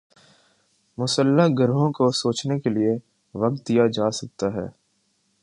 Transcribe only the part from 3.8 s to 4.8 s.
جا سکتا ہے۔